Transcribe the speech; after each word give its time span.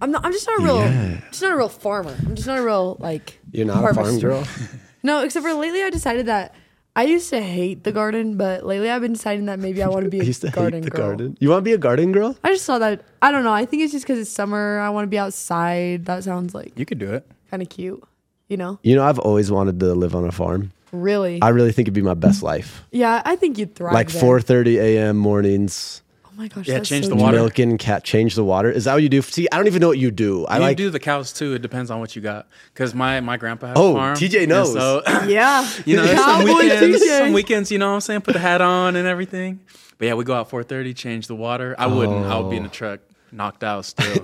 I'm 0.00 0.10
not. 0.10 0.24
I'm 0.24 0.32
just 0.32 0.46
not 0.46 0.60
a 0.60 0.62
real. 0.64 0.78
Yeah. 0.80 1.20
Just 1.30 1.42
not 1.42 1.52
a 1.52 1.56
real 1.56 1.68
farmer. 1.68 2.14
I'm 2.26 2.34
just 2.34 2.46
not 2.46 2.58
a 2.58 2.62
real 2.62 2.96
like. 3.00 3.38
You're 3.52 3.66
not 3.66 3.84
a 3.90 3.94
farm 3.94 4.18
girl. 4.18 4.44
No, 5.02 5.22
except 5.22 5.46
for 5.46 5.54
lately, 5.54 5.80
I 5.84 5.90
decided 5.90 6.26
that 6.26 6.54
I 6.96 7.04
used 7.04 7.30
to 7.30 7.40
hate 7.40 7.84
the 7.84 7.92
garden, 7.92 8.36
but 8.36 8.66
lately 8.66 8.90
I've 8.90 9.00
been 9.00 9.12
deciding 9.12 9.46
that 9.46 9.60
maybe 9.60 9.80
I 9.80 9.86
want 9.88 10.04
to 10.04 10.10
be 10.10 10.18
I 10.20 10.24
a 10.24 10.26
used 10.26 10.40
to 10.42 10.50
garden 10.50 10.82
hate 10.82 10.90
the 10.90 10.96
girl. 10.96 11.06
garden. 11.10 11.36
You 11.38 11.50
want 11.50 11.60
to 11.60 11.62
be 11.64 11.72
a 11.72 11.78
garden 11.78 12.10
girl? 12.10 12.36
I 12.42 12.48
just 12.52 12.64
saw 12.64 12.80
that. 12.80 13.02
I 13.22 13.30
don't 13.30 13.44
know. 13.44 13.52
I 13.52 13.64
think 13.64 13.84
it's 13.84 13.92
just 13.92 14.04
because 14.04 14.18
it's 14.18 14.30
summer. 14.30 14.80
I 14.80 14.90
want 14.90 15.04
to 15.04 15.08
be 15.08 15.16
outside. 15.18 16.06
That 16.06 16.24
sounds 16.24 16.52
like 16.52 16.72
You 16.76 16.84
could 16.84 16.98
do 16.98 17.12
it. 17.14 17.24
kind 17.48 17.62
of 17.62 17.68
cute. 17.68 18.02
You 18.48 18.56
know, 18.56 18.80
You 18.82 18.96
know, 18.96 19.04
I've 19.04 19.20
always 19.20 19.52
wanted 19.52 19.78
to 19.80 19.94
live 19.94 20.16
on 20.16 20.24
a 20.24 20.32
farm. 20.32 20.72
really. 20.90 21.40
I 21.42 21.50
really 21.50 21.70
think 21.70 21.86
it'd 21.86 21.94
be 21.94 22.02
my 22.02 22.14
best 22.14 22.42
life. 22.42 22.82
yeah, 22.90 23.22
I 23.24 23.36
think 23.36 23.56
you'd 23.58 23.76
thrive. 23.76 23.94
Like 23.94 24.08
4:30 24.08 24.78
a.m. 24.80 25.16
mornings, 25.16 26.02
my 26.38 26.48
gosh. 26.48 26.66
Yeah, 26.68 26.78
change 26.80 27.04
so 27.04 27.10
the 27.10 27.16
true. 27.16 27.24
water. 27.24 27.36
milking 27.38 27.76
cat, 27.78 28.04
change 28.04 28.34
the 28.34 28.44
water. 28.44 28.70
Is 28.70 28.84
that 28.84 28.94
what 28.94 29.02
you 29.02 29.08
do? 29.08 29.20
See, 29.22 29.48
I 29.52 29.56
don't 29.56 29.66
even 29.66 29.80
know 29.80 29.88
what 29.88 29.98
you 29.98 30.10
do. 30.10 30.46
I 30.46 30.56
you 30.56 30.62
like. 30.62 30.76
do 30.76 30.88
the 30.88 31.00
cows 31.00 31.32
too. 31.32 31.54
It 31.54 31.62
depends 31.62 31.90
on 31.90 32.00
what 32.00 32.14
you 32.16 32.22
got. 32.22 32.46
Because 32.72 32.94
my 32.94 33.20
my 33.20 33.36
grandpa 33.36 33.68
has 33.68 33.76
Oh, 33.78 33.90
a 33.90 33.94
farm. 33.94 34.16
TJ 34.16 34.40
and 34.40 34.48
knows. 34.48 34.72
So 34.72 35.02
Yeah. 35.26 35.68
you 35.84 35.96
know, 35.96 36.04
there's 36.06 36.18
some 36.20 36.44
weekends, 36.44 37.02
TJ. 37.02 37.18
some 37.18 37.32
weekends, 37.32 37.70
you 37.72 37.78
know 37.78 37.88
what 37.88 37.94
I'm 37.96 38.00
saying? 38.00 38.20
Put 38.22 38.34
the 38.34 38.40
hat 38.40 38.60
on 38.60 38.96
and 38.96 39.06
everything. 39.08 39.60
But 39.98 40.06
yeah, 40.06 40.14
we 40.14 40.24
go 40.24 40.34
out 40.34 40.48
4:30, 40.48 40.94
change 40.94 41.26
the 41.26 41.34
water. 41.34 41.74
I 41.78 41.86
wouldn't. 41.88 42.24
I 42.26 42.38
would 42.38 42.50
be 42.50 42.56
in 42.56 42.62
Oh. 42.64 42.68
the 42.68 42.72
truck, 42.72 43.00
knocked 43.32 43.64
out 43.64 43.84
still. 43.84 44.22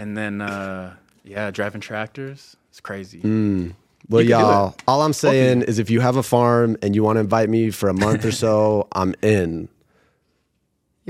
and 0.00 0.16
then 0.16 0.40
uh, 0.40 0.94
yeah, 1.24 1.50
driving 1.50 1.80
tractors. 1.80 2.56
It's 2.70 2.78
crazy. 2.80 3.20
Mm. 3.20 3.74
well, 4.08 4.22
you 4.22 4.28
could 4.28 4.38
do 4.38 4.40
y'all. 4.44 4.76
All 4.86 5.02
I'm 5.02 5.12
saying 5.12 5.62
is, 5.62 5.80
if 5.80 5.90
you 5.90 5.98
have 6.00 6.14
a 6.16 6.22
farm 6.22 6.76
and 6.82 6.94
you 6.94 7.02
want 7.02 7.16
to 7.16 7.20
invite 7.20 7.48
me 7.50 7.70
for 7.70 7.88
a 7.88 7.92
month 7.94 8.24
or 8.24 8.30
so, 8.30 8.86
I'm 8.92 9.16
in. 9.20 9.68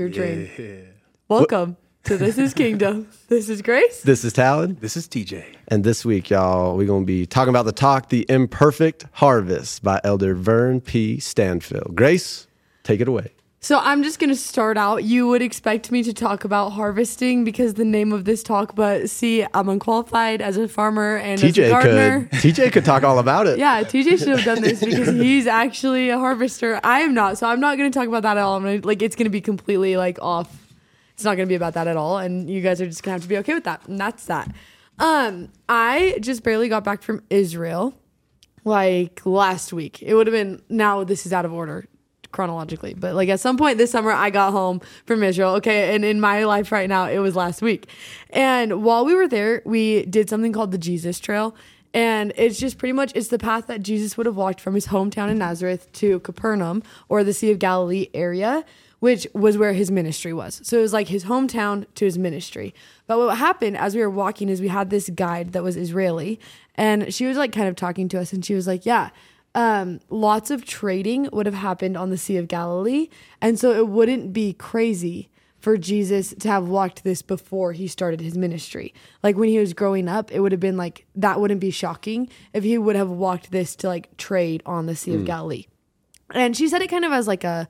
Your 0.01 0.09
dream. 0.09 0.49
Yeah. 0.57 0.75
Welcome 1.29 1.77
to 2.05 2.17
This 2.17 2.39
Is 2.39 2.55
Kingdom. 2.55 3.07
This 3.27 3.49
is 3.49 3.61
Grace. 3.61 4.01
This 4.01 4.25
is 4.25 4.33
Talon, 4.33 4.75
This 4.81 4.97
is 4.97 5.07
TJ. 5.07 5.45
and 5.67 5.83
this 5.83 6.03
week, 6.03 6.31
y'all, 6.31 6.75
we're 6.75 6.87
gonna 6.87 7.05
be 7.05 7.27
talking 7.27 7.49
about 7.51 7.65
the 7.65 7.71
talk, 7.71 8.09
"The 8.09 8.25
Imperfect 8.27 9.05
Harvest" 9.11 9.83
by 9.83 10.01
Elder 10.03 10.33
Vern 10.33 10.81
P. 10.81 11.17
Stanfill. 11.17 11.93
Grace, 11.93 12.47
take 12.81 12.99
it 12.99 13.07
away. 13.07 13.29
So 13.63 13.77
I'm 13.77 14.01
just 14.01 14.17
gonna 14.17 14.33
start 14.33 14.75
out. 14.75 15.03
You 15.03 15.27
would 15.27 15.43
expect 15.43 15.91
me 15.91 16.01
to 16.01 16.13
talk 16.13 16.43
about 16.43 16.71
harvesting 16.71 17.43
because 17.43 17.75
the 17.75 17.85
name 17.85 18.11
of 18.11 18.25
this 18.25 18.41
talk, 18.41 18.73
but 18.73 19.07
see, 19.07 19.45
I'm 19.53 19.69
unqualified 19.69 20.41
as 20.41 20.57
a 20.57 20.67
farmer 20.67 21.17
and 21.17 21.33
as 21.33 21.43
a 21.43 21.61
TJ 21.61 21.69
gardener. 21.69 22.25
could. 22.31 22.39
TJ 22.39 22.71
could 22.71 22.85
talk 22.85 23.03
all 23.03 23.19
about 23.19 23.45
it. 23.45 23.59
Yeah, 23.59 23.83
TJ 23.83 24.17
should 24.17 24.29
have 24.29 24.43
done 24.43 24.63
this 24.63 24.79
because 24.83 25.09
he's 25.09 25.45
actually 25.45 26.09
a 26.09 26.17
harvester. 26.17 26.79
I 26.83 27.01
am 27.01 27.13
not, 27.13 27.37
so 27.37 27.47
I'm 27.47 27.59
not 27.59 27.77
gonna 27.77 27.91
talk 27.91 28.07
about 28.07 28.23
that 28.23 28.35
at 28.35 28.41
all. 28.41 28.57
I'm 28.57 28.63
gonna 28.63 28.81
like 28.83 29.03
it's 29.03 29.15
gonna 29.15 29.29
be 29.29 29.41
completely 29.41 29.95
like 29.95 30.17
off. 30.23 30.73
It's 31.13 31.23
not 31.23 31.37
gonna 31.37 31.45
be 31.45 31.53
about 31.53 31.75
that 31.75 31.87
at 31.87 31.97
all, 31.97 32.17
and 32.17 32.49
you 32.49 32.61
guys 32.61 32.81
are 32.81 32.87
just 32.87 33.03
gonna 33.03 33.13
have 33.13 33.21
to 33.21 33.29
be 33.29 33.37
okay 33.37 33.53
with 33.53 33.65
that. 33.65 33.87
And 33.87 33.99
that's 33.99 34.25
that. 34.25 34.51
Um, 34.97 35.49
I 35.69 36.17
just 36.19 36.41
barely 36.41 36.67
got 36.67 36.83
back 36.83 37.03
from 37.03 37.21
Israel, 37.29 37.93
like 38.63 39.23
last 39.23 39.71
week. 39.71 40.01
It 40.01 40.15
would 40.15 40.25
have 40.25 40.33
been 40.33 40.63
now. 40.67 41.03
This 41.03 41.27
is 41.27 41.31
out 41.31 41.45
of 41.45 41.53
order 41.53 41.85
chronologically, 42.31 42.93
but 42.93 43.15
like 43.15 43.29
at 43.29 43.39
some 43.39 43.57
point 43.57 43.77
this 43.77 43.91
summer, 43.91 44.11
I 44.11 44.29
got 44.29 44.51
home 44.51 44.81
from 45.05 45.23
Israel. 45.23 45.55
Okay, 45.55 45.95
and 45.95 46.03
in 46.05 46.19
my 46.19 46.43
life 46.45 46.71
right 46.71 46.89
now, 46.89 47.07
it 47.07 47.19
was 47.19 47.35
last 47.35 47.61
week. 47.61 47.87
And 48.29 48.83
while 48.83 49.05
we 49.05 49.13
were 49.13 49.27
there, 49.27 49.61
we 49.65 50.05
did 50.05 50.29
something 50.29 50.53
called 50.53 50.71
the 50.71 50.77
Jesus 50.77 51.19
Trail. 51.19 51.55
And 51.93 52.31
it's 52.37 52.59
just 52.59 52.77
pretty 52.77 52.93
much 52.93 53.11
it's 53.15 53.27
the 53.27 53.37
path 53.37 53.67
that 53.67 53.83
Jesus 53.83 54.15
would 54.15 54.25
have 54.25 54.37
walked 54.37 54.61
from 54.61 54.75
his 54.75 54.87
hometown 54.87 55.29
in 55.29 55.37
Nazareth 55.37 55.91
to 55.93 56.19
Capernaum 56.21 56.83
or 57.09 57.23
the 57.23 57.33
Sea 57.33 57.51
of 57.51 57.59
Galilee 57.59 58.07
area, 58.13 58.63
which 58.99 59.27
was 59.33 59.57
where 59.57 59.73
his 59.73 59.91
ministry 59.91 60.31
was. 60.31 60.61
So 60.63 60.77
it 60.77 60.81
was 60.81 60.93
like 60.93 61.09
his 61.09 61.25
hometown 61.25 61.85
to 61.95 62.05
his 62.05 62.17
ministry. 62.17 62.73
But 63.07 63.17
what 63.17 63.37
happened 63.37 63.77
as 63.77 63.93
we 63.93 64.01
were 64.01 64.09
walking 64.09 64.47
is 64.47 64.61
we 64.61 64.69
had 64.69 64.89
this 64.89 65.09
guide 65.09 65.51
that 65.51 65.63
was 65.63 65.75
Israeli, 65.75 66.39
and 66.75 67.13
she 67.13 67.25
was 67.25 67.35
like 67.35 67.51
kind 67.51 67.67
of 67.67 67.75
talking 67.75 68.07
to 68.09 68.19
us, 68.19 68.31
and 68.31 68.45
she 68.45 68.53
was 68.53 68.67
like, 68.67 68.85
"Yeah, 68.85 69.09
um, 69.55 69.99
lots 70.09 70.51
of 70.51 70.65
trading 70.65 71.29
would 71.31 71.45
have 71.45 71.55
happened 71.55 71.97
on 71.97 72.09
the 72.09 72.17
Sea 72.17 72.37
of 72.37 72.47
Galilee, 72.47 73.09
and 73.41 73.59
so 73.59 73.71
it 73.71 73.87
wouldn't 73.87 74.33
be 74.33 74.53
crazy." 74.53 75.29
For 75.59 75.77
Jesus 75.77 76.33
to 76.39 76.47
have 76.47 76.67
walked 76.67 77.03
this 77.03 77.21
before 77.21 77.73
he 77.73 77.87
started 77.87 78.19
his 78.19 78.35
ministry. 78.35 78.95
Like 79.21 79.37
when 79.37 79.47
he 79.47 79.59
was 79.59 79.75
growing 79.75 80.07
up, 80.09 80.31
it 80.31 80.39
would 80.39 80.51
have 80.51 80.59
been 80.59 80.75
like, 80.75 81.05
that 81.13 81.39
wouldn't 81.39 81.59
be 81.59 81.69
shocking 81.69 82.29
if 82.51 82.63
he 82.63 82.79
would 82.79 82.95
have 82.95 83.11
walked 83.11 83.51
this 83.51 83.75
to 83.75 83.87
like 83.87 84.17
trade 84.17 84.63
on 84.65 84.87
the 84.87 84.95
Sea 84.95 85.13
of 85.13 85.23
Galilee. 85.23 85.67
And 86.31 86.57
she 86.57 86.67
said 86.67 86.81
it 86.81 86.87
kind 86.87 87.05
of 87.05 87.11
as 87.11 87.27
like 87.27 87.43
a 87.43 87.69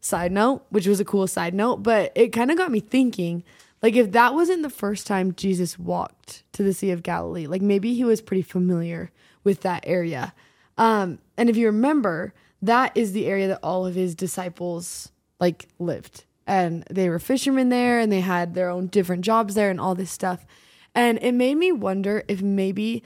side 0.00 0.32
note, 0.32 0.64
which 0.70 0.88
was 0.88 0.98
a 0.98 1.04
cool 1.04 1.28
side 1.28 1.54
note, 1.54 1.84
but 1.84 2.10
it 2.16 2.32
kind 2.32 2.50
of 2.50 2.56
got 2.56 2.72
me 2.72 2.80
thinking 2.80 3.44
like 3.82 3.96
if 3.96 4.12
that 4.12 4.34
wasn't 4.34 4.62
the 4.62 4.70
first 4.70 5.06
time 5.06 5.34
Jesus 5.34 5.78
walked 5.78 6.42
to 6.52 6.62
the 6.62 6.74
Sea 6.74 6.90
of 6.90 7.02
Galilee, 7.02 7.46
like 7.46 7.62
maybe 7.62 7.94
he 7.94 8.04
was 8.04 8.20
pretty 8.20 8.42
familiar 8.42 9.10
with 9.42 9.60
that 9.60 9.84
area. 9.86 10.34
Um, 10.80 11.18
and 11.36 11.50
if 11.50 11.58
you 11.58 11.66
remember, 11.66 12.32
that 12.62 12.96
is 12.96 13.12
the 13.12 13.26
area 13.26 13.46
that 13.48 13.60
all 13.62 13.86
of 13.86 13.94
his 13.94 14.14
disciples 14.14 15.12
like 15.38 15.68
lived. 15.78 16.24
And 16.46 16.84
they 16.90 17.10
were 17.10 17.18
fishermen 17.18 17.68
there 17.68 18.00
and 18.00 18.10
they 18.10 18.22
had 18.22 18.54
their 18.54 18.70
own 18.70 18.86
different 18.86 19.22
jobs 19.22 19.54
there 19.54 19.70
and 19.70 19.78
all 19.78 19.94
this 19.94 20.10
stuff. 20.10 20.46
And 20.94 21.18
it 21.20 21.32
made 21.32 21.56
me 21.56 21.70
wonder 21.70 22.24
if 22.28 22.40
maybe 22.40 23.04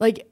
like 0.00 0.28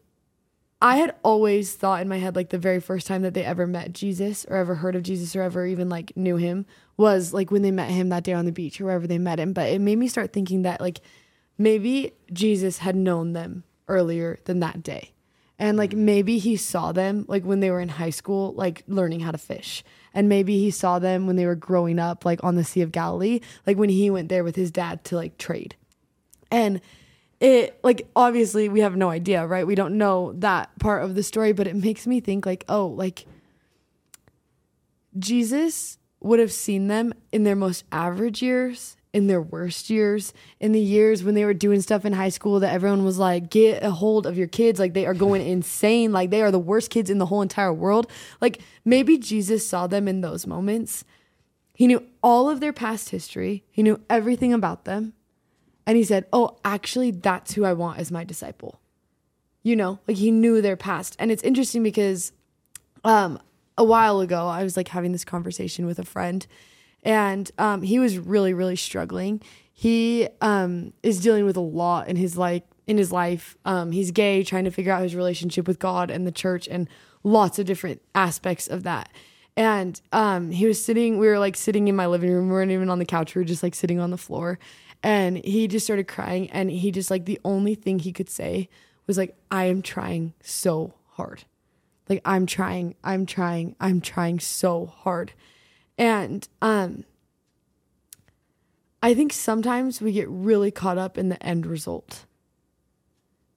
I 0.82 0.96
had 0.96 1.14
always 1.22 1.72
thought 1.72 2.02
in 2.02 2.08
my 2.08 2.18
head, 2.18 2.34
like 2.34 2.50
the 2.50 2.58
very 2.58 2.80
first 2.80 3.06
time 3.06 3.22
that 3.22 3.32
they 3.32 3.44
ever 3.44 3.68
met 3.68 3.92
Jesus 3.92 4.44
or 4.46 4.56
ever 4.56 4.74
heard 4.74 4.96
of 4.96 5.04
Jesus 5.04 5.36
or 5.36 5.42
ever 5.42 5.64
even 5.64 5.88
like 5.88 6.16
knew 6.16 6.36
him 6.36 6.66
was 6.96 7.32
like 7.32 7.52
when 7.52 7.62
they 7.62 7.70
met 7.70 7.90
him 7.90 8.08
that 8.08 8.24
day 8.24 8.32
on 8.32 8.44
the 8.44 8.50
beach 8.50 8.80
or 8.80 8.86
wherever 8.86 9.06
they 9.06 9.18
met 9.18 9.38
him. 9.38 9.52
But 9.52 9.68
it 9.68 9.80
made 9.80 9.98
me 9.98 10.08
start 10.08 10.32
thinking 10.32 10.62
that 10.62 10.80
like 10.80 11.00
maybe 11.56 12.12
Jesus 12.32 12.78
had 12.78 12.96
known 12.96 13.34
them 13.34 13.62
earlier 13.86 14.40
than 14.46 14.58
that 14.58 14.82
day. 14.82 15.12
And 15.62 15.78
like 15.78 15.90
mm-hmm. 15.90 16.04
maybe 16.04 16.38
he 16.38 16.56
saw 16.56 16.90
them 16.90 17.24
like 17.28 17.44
when 17.44 17.60
they 17.60 17.70
were 17.70 17.80
in 17.80 17.88
high 17.88 18.10
school, 18.10 18.52
like 18.54 18.82
learning 18.88 19.20
how 19.20 19.30
to 19.30 19.38
fish. 19.38 19.84
And 20.12 20.28
maybe 20.28 20.58
he 20.58 20.72
saw 20.72 20.98
them 20.98 21.28
when 21.28 21.36
they 21.36 21.46
were 21.46 21.54
growing 21.54 22.00
up, 22.00 22.24
like 22.24 22.42
on 22.42 22.56
the 22.56 22.64
Sea 22.64 22.80
of 22.82 22.90
Galilee, 22.90 23.38
like 23.64 23.76
when 23.76 23.88
he 23.88 24.10
went 24.10 24.28
there 24.28 24.42
with 24.42 24.56
his 24.56 24.72
dad 24.72 25.04
to 25.04 25.16
like 25.16 25.38
trade. 25.38 25.76
And 26.50 26.80
it 27.38 27.78
like 27.84 28.08
obviously 28.16 28.68
we 28.68 28.80
have 28.80 28.96
no 28.96 29.08
idea, 29.08 29.46
right? 29.46 29.64
We 29.64 29.76
don't 29.76 29.96
know 29.96 30.32
that 30.38 30.76
part 30.80 31.04
of 31.04 31.14
the 31.14 31.22
story, 31.22 31.52
but 31.52 31.68
it 31.68 31.76
makes 31.76 32.08
me 32.08 32.18
think 32.18 32.44
like, 32.44 32.64
oh, 32.68 32.88
like 32.88 33.24
Jesus 35.16 35.96
would 36.18 36.40
have 36.40 36.52
seen 36.52 36.88
them 36.88 37.14
in 37.30 37.44
their 37.44 37.56
most 37.56 37.84
average 37.92 38.42
years, 38.42 38.96
in 39.12 39.26
their 39.26 39.42
worst 39.42 39.90
years, 39.90 40.32
in 40.58 40.72
the 40.72 40.80
years 40.80 41.22
when 41.22 41.34
they 41.34 41.44
were 41.44 41.54
doing 41.54 41.82
stuff 41.82 42.04
in 42.04 42.14
high 42.14 42.30
school 42.30 42.60
that 42.60 42.72
everyone 42.72 43.04
was 43.04 43.18
like, 43.18 43.50
get 43.50 43.82
a 43.82 43.90
hold 43.90 44.26
of 44.26 44.38
your 44.38 44.46
kids. 44.46 44.80
Like 44.80 44.94
they 44.94 45.06
are 45.06 45.14
going 45.14 45.46
insane. 45.46 46.12
Like 46.12 46.30
they 46.30 46.42
are 46.42 46.50
the 46.50 46.58
worst 46.58 46.90
kids 46.90 47.10
in 47.10 47.18
the 47.18 47.26
whole 47.26 47.42
entire 47.42 47.72
world. 47.72 48.10
Like 48.40 48.62
maybe 48.84 49.18
Jesus 49.18 49.68
saw 49.68 49.86
them 49.86 50.08
in 50.08 50.22
those 50.22 50.46
moments. 50.46 51.04
He 51.74 51.86
knew 51.86 52.06
all 52.22 52.48
of 52.48 52.60
their 52.60 52.72
past 52.72 53.10
history, 53.10 53.64
he 53.70 53.82
knew 53.82 54.00
everything 54.08 54.52
about 54.52 54.84
them. 54.84 55.14
And 55.86 55.96
he 55.96 56.04
said, 56.04 56.26
Oh, 56.32 56.58
actually, 56.64 57.10
that's 57.10 57.54
who 57.54 57.64
I 57.64 57.72
want 57.72 57.98
as 57.98 58.12
my 58.12 58.24
disciple. 58.24 58.80
You 59.62 59.76
know, 59.76 59.98
like 60.08 60.16
he 60.16 60.30
knew 60.30 60.60
their 60.60 60.76
past. 60.76 61.16
And 61.18 61.30
it's 61.30 61.42
interesting 61.42 61.82
because 61.82 62.32
um, 63.04 63.38
a 63.76 63.84
while 63.84 64.20
ago, 64.20 64.46
I 64.46 64.62
was 64.62 64.76
like 64.76 64.88
having 64.88 65.12
this 65.12 65.24
conversation 65.24 65.86
with 65.86 65.98
a 65.98 66.04
friend, 66.04 66.46
and 67.02 67.50
um, 67.58 67.82
he 67.82 67.98
was 67.98 68.18
really, 68.18 68.54
really 68.54 68.76
struggling. 68.76 69.40
He 69.72 70.28
um, 70.40 70.92
is 71.02 71.20
dealing 71.20 71.44
with 71.44 71.56
a 71.56 71.60
lot 71.60 72.08
in 72.08 72.16
his 72.16 72.36
life. 72.36 72.62
In 72.86 72.98
his 72.98 73.12
life, 73.12 73.56
um, 73.64 73.92
he's 73.92 74.10
gay, 74.10 74.42
trying 74.42 74.64
to 74.64 74.70
figure 74.70 74.92
out 74.92 75.02
his 75.02 75.14
relationship 75.14 75.68
with 75.68 75.78
God 75.78 76.10
and 76.10 76.26
the 76.26 76.32
church, 76.32 76.66
and 76.68 76.88
lots 77.22 77.60
of 77.60 77.66
different 77.66 78.02
aspects 78.14 78.66
of 78.66 78.82
that. 78.82 79.08
And 79.56 80.00
um, 80.12 80.50
he 80.50 80.66
was 80.66 80.84
sitting. 80.84 81.18
We 81.18 81.28
were 81.28 81.38
like 81.38 81.56
sitting 81.56 81.86
in 81.86 81.94
my 81.94 82.06
living 82.06 82.30
room. 82.30 82.48
We 82.48 82.54
weren't 82.54 82.72
even 82.72 82.90
on 82.90 82.98
the 82.98 83.04
couch. 83.04 83.34
We 83.34 83.40
were 83.40 83.44
just 83.44 83.62
like 83.62 83.74
sitting 83.74 84.00
on 84.00 84.10
the 84.10 84.18
floor, 84.18 84.58
and 85.02 85.38
he 85.38 85.68
just 85.68 85.86
started 85.86 86.08
crying. 86.08 86.50
And 86.50 86.70
he 86.70 86.90
just 86.90 87.10
like 87.10 87.24
the 87.24 87.40
only 87.44 87.76
thing 87.76 88.00
he 88.00 88.12
could 88.12 88.28
say 88.28 88.68
was 89.06 89.16
like, 89.16 89.36
"I 89.50 89.66
am 89.66 89.80
trying 89.80 90.34
so 90.42 90.94
hard." 91.10 91.44
like 92.08 92.20
i'm 92.24 92.46
trying 92.46 92.94
i'm 93.04 93.26
trying 93.26 93.74
i'm 93.80 94.00
trying 94.00 94.38
so 94.38 94.86
hard 94.86 95.32
and 96.02 96.48
um 96.60 97.04
i 99.04 99.14
think 99.14 99.32
sometimes 99.32 100.02
we 100.02 100.10
get 100.10 100.28
really 100.28 100.72
caught 100.72 100.98
up 100.98 101.16
in 101.16 101.28
the 101.28 101.40
end 101.42 101.64
result. 101.64 102.26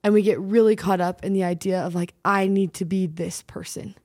And 0.04 0.14
we 0.14 0.22
get 0.22 0.38
really 0.38 0.76
caught 0.76 1.00
up 1.00 1.24
in 1.24 1.32
the 1.32 1.42
idea 1.42 1.80
of 1.80 1.96
like 1.96 2.14
i 2.24 2.46
need 2.46 2.72
to 2.74 2.84
be 2.84 3.08
this 3.08 3.42
person. 3.42 3.96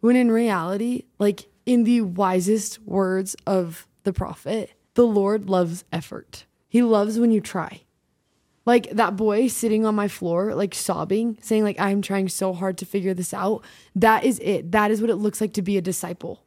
When 0.00 0.16
in 0.16 0.32
reality 0.32 1.04
like 1.20 1.46
in 1.64 1.84
the 1.84 2.00
wisest 2.00 2.82
words 2.82 3.36
of 3.46 3.86
the 4.02 4.12
prophet 4.12 4.72
the 4.94 5.06
lord 5.06 5.48
loves 5.48 5.84
effort. 5.92 6.44
He 6.68 6.82
loves 6.82 7.20
when 7.20 7.30
you 7.30 7.40
try. 7.40 7.82
Like 8.66 8.90
that 8.90 9.14
boy 9.16 9.46
sitting 9.46 9.86
on 9.86 9.94
my 9.94 10.08
floor 10.08 10.56
like 10.56 10.74
sobbing 10.74 11.38
saying 11.40 11.62
like 11.62 11.78
i'm 11.78 12.02
trying 12.02 12.28
so 12.28 12.52
hard 12.52 12.78
to 12.78 12.84
figure 12.84 13.14
this 13.14 13.32
out. 13.32 13.62
That 13.94 14.24
is 14.24 14.40
it. 14.40 14.72
That 14.72 14.90
is 14.90 15.00
what 15.00 15.10
it 15.10 15.22
looks 15.22 15.40
like 15.40 15.52
to 15.52 15.62
be 15.62 15.78
a 15.78 15.80
disciple 15.80 16.42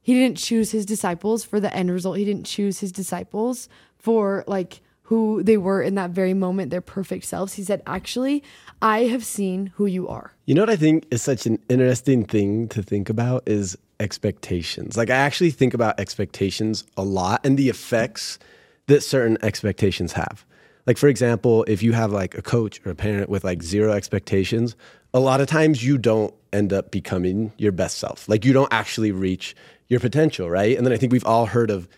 he 0.00 0.14
didn't 0.14 0.38
choose 0.38 0.70
his 0.70 0.86
disciples 0.86 1.44
for 1.44 1.60
the 1.60 1.74
end 1.74 1.90
result 1.90 2.16
he 2.16 2.24
didn't 2.24 2.46
choose 2.46 2.80
his 2.80 2.92
disciples 2.92 3.68
for 3.98 4.44
like 4.46 4.80
who 5.10 5.42
they 5.42 5.56
were 5.56 5.82
in 5.82 5.96
that 5.96 6.10
very 6.10 6.34
moment, 6.34 6.70
their 6.70 6.80
perfect 6.80 7.24
selves. 7.24 7.54
He 7.54 7.64
said, 7.64 7.82
Actually, 7.84 8.44
I 8.80 9.06
have 9.06 9.24
seen 9.24 9.72
who 9.74 9.86
you 9.86 10.06
are. 10.06 10.34
You 10.46 10.54
know 10.54 10.62
what 10.62 10.70
I 10.70 10.76
think 10.76 11.04
is 11.10 11.20
such 11.20 11.46
an 11.46 11.58
interesting 11.68 12.24
thing 12.24 12.68
to 12.68 12.80
think 12.80 13.10
about 13.10 13.42
is 13.44 13.76
expectations. 13.98 14.96
Like 14.96 15.10
I 15.10 15.16
actually 15.16 15.50
think 15.50 15.74
about 15.74 15.98
expectations 15.98 16.84
a 16.96 17.02
lot 17.02 17.44
and 17.44 17.58
the 17.58 17.68
effects 17.68 18.38
that 18.86 19.02
certain 19.02 19.36
expectations 19.42 20.12
have. 20.12 20.46
Like 20.86 20.96
for 20.96 21.08
example, 21.08 21.64
if 21.66 21.82
you 21.82 21.92
have 21.92 22.12
like 22.12 22.38
a 22.38 22.42
coach 22.42 22.80
or 22.86 22.92
a 22.92 22.94
parent 22.94 23.28
with 23.28 23.42
like 23.42 23.64
zero 23.64 23.92
expectations, 23.92 24.76
a 25.12 25.20
lot 25.20 25.40
of 25.40 25.48
times 25.48 25.84
you 25.84 25.98
don't 25.98 26.34
end 26.52 26.72
up 26.72 26.90
becoming 26.90 27.52
your 27.58 27.72
best 27.72 27.98
self. 27.98 28.28
Like 28.28 28.44
you 28.44 28.52
don't 28.52 28.72
actually 28.72 29.12
reach 29.12 29.54
your 29.88 30.00
potential, 30.00 30.48
right? 30.48 30.76
And 30.76 30.86
then 30.86 30.92
I 30.92 30.96
think 30.96 31.12
we've 31.12 31.26
all 31.26 31.46
heard 31.46 31.70
of 31.70 31.88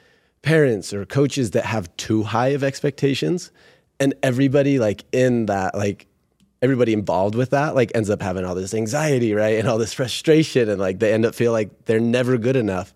parents 0.42 0.92
or 0.92 1.06
coaches 1.06 1.52
that 1.52 1.64
have 1.64 1.94
too 1.96 2.22
high 2.22 2.48
of 2.48 2.64
expectations 2.64 3.52
and 4.00 4.14
everybody 4.22 4.80
like 4.80 5.04
in 5.12 5.46
that 5.46 5.76
like 5.76 6.06
everybody 6.60 6.92
involved 6.92 7.36
with 7.36 7.50
that 7.50 7.76
like 7.76 7.92
ends 7.94 8.10
up 8.10 8.20
having 8.20 8.44
all 8.44 8.54
this 8.54 8.74
anxiety 8.74 9.34
right 9.34 9.58
and 9.58 9.68
all 9.68 9.78
this 9.78 9.92
frustration 9.92 10.68
and 10.68 10.80
like 10.80 10.98
they 10.98 11.12
end 11.12 11.24
up 11.24 11.34
feel 11.34 11.52
like 11.52 11.84
they're 11.84 12.00
never 12.00 12.36
good 12.36 12.56
enough 12.56 12.92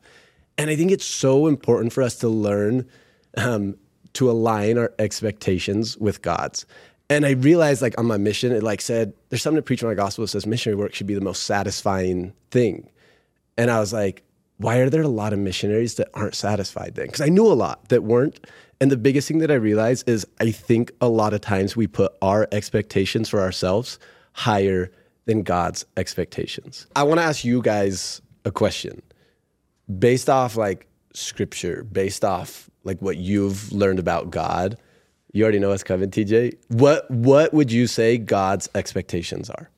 and 0.58 0.70
i 0.70 0.74
think 0.74 0.90
it's 0.90 1.04
so 1.04 1.46
important 1.46 1.92
for 1.92 2.02
us 2.02 2.16
to 2.16 2.28
learn 2.28 2.84
um, 3.36 3.76
to 4.12 4.28
align 4.28 4.76
our 4.76 4.92
expectations 4.98 5.96
with 5.98 6.22
god's 6.22 6.66
and 7.10 7.26
i 7.26 7.30
realized 7.30 7.82
like 7.82 7.98
on 7.98 8.06
my 8.06 8.16
mission 8.16 8.52
it 8.52 8.62
like 8.62 8.80
said 8.80 9.12
there's 9.28 9.42
something 9.42 9.58
to 9.58 9.62
preach 9.62 9.82
on 9.82 9.88
my 9.88 9.94
gospel 9.94 10.22
that 10.22 10.28
says 10.28 10.46
missionary 10.46 10.76
work 10.76 10.94
should 10.94 11.06
be 11.06 11.14
the 11.14 11.20
most 11.20 11.44
satisfying 11.44 12.32
thing 12.50 12.88
and 13.56 13.70
i 13.70 13.80
was 13.80 13.92
like 13.92 14.22
why 14.58 14.78
are 14.78 14.88
there 14.88 15.02
a 15.02 15.08
lot 15.08 15.32
of 15.32 15.38
missionaries 15.38 15.96
that 15.96 16.08
aren't 16.14 16.34
satisfied 16.34 16.94
then? 16.94 17.06
Because 17.06 17.20
I 17.20 17.28
knew 17.28 17.46
a 17.46 17.54
lot 17.54 17.88
that 17.88 18.02
weren't. 18.02 18.40
And 18.80 18.90
the 18.90 18.96
biggest 18.96 19.28
thing 19.28 19.38
that 19.38 19.50
I 19.50 19.54
realized 19.54 20.08
is 20.08 20.26
I 20.40 20.50
think 20.50 20.92
a 21.00 21.08
lot 21.08 21.34
of 21.34 21.40
times 21.40 21.76
we 21.76 21.86
put 21.86 22.12
our 22.22 22.48
expectations 22.52 23.28
for 23.28 23.40
ourselves 23.40 23.98
higher 24.32 24.90
than 25.24 25.42
God's 25.42 25.84
expectations. 25.96 26.86
I 26.94 27.02
want 27.02 27.18
to 27.18 27.24
ask 27.24 27.44
you 27.44 27.62
guys 27.62 28.20
a 28.44 28.50
question 28.50 29.02
based 29.98 30.28
off 30.28 30.56
like 30.56 30.86
scripture, 31.14 31.84
based 31.84 32.24
off 32.24 32.70
like 32.84 33.00
what 33.00 33.16
you've 33.16 33.72
learned 33.72 33.98
about 33.98 34.30
God. 34.30 34.78
You 35.36 35.42
already 35.42 35.58
know 35.58 35.70
us 35.70 35.82
coming, 35.82 36.10
TJ. 36.10 36.56
What 36.68 37.10
what 37.10 37.52
would 37.52 37.70
you 37.70 37.86
say 37.86 38.16
God's 38.16 38.70
expectations 38.74 39.50
are? 39.50 39.68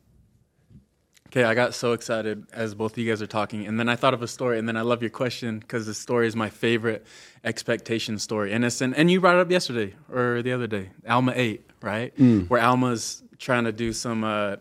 Okay, 1.27 1.43
I 1.43 1.55
got 1.55 1.75
so 1.75 1.95
excited 1.95 2.47
as 2.53 2.77
both 2.77 2.93
of 2.93 2.99
you 2.99 3.11
guys 3.11 3.21
are 3.21 3.27
talking, 3.27 3.67
and 3.67 3.77
then 3.77 3.89
I 3.89 3.97
thought 3.97 4.15
of 4.15 4.23
a 4.23 4.29
story, 4.29 4.61
and 4.61 4.69
then 4.69 4.77
I 4.77 4.83
love 4.83 5.03
your 5.03 5.11
question 5.11 5.59
because 5.59 5.85
the 5.85 5.95
story 5.95 6.29
is 6.29 6.37
my 6.37 6.49
favorite 6.49 7.05
expectation 7.43 8.21
story. 8.21 8.53
And 8.53 8.65
it's 8.65 8.81
and 8.81 9.11
you 9.11 9.21
brought 9.21 9.35
it 9.35 9.41
up 9.41 9.51
yesterday 9.51 9.97
or 10.09 10.43
the 10.43 10.53
other 10.53 10.69
day, 10.69 10.91
Alma 11.09 11.33
Eight, 11.35 11.69
right? 11.83 12.17
Mm. 12.17 12.49
Where 12.49 12.61
Alma's 12.61 13.25
trying 13.39 13.65
to 13.65 13.73
do 13.73 13.93
some 13.93 14.23
uh, 14.23 14.59